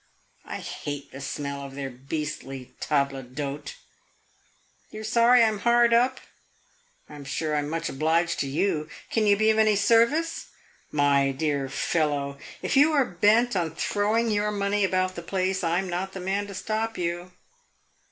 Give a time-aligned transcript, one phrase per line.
[0.47, 3.75] I hate the smell of their beastly table d'hote!
[4.89, 6.19] You 're sorry I 'm hard up?
[7.07, 8.89] I 'm sure I 'm much obliged to you.
[9.11, 10.47] Can you be of any service?
[10.89, 15.77] My dear fellow, if you are bent on throwing your money about the place I
[15.77, 17.33] 'm not the man to stop you."